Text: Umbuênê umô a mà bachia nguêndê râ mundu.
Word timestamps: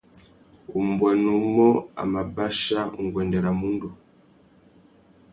Umbuênê 0.79 1.31
umô 1.41 1.69
a 2.01 2.03
mà 2.11 2.21
bachia 2.35 2.81
nguêndê 3.09 3.39
râ 3.45 3.51
mundu. 3.61 3.89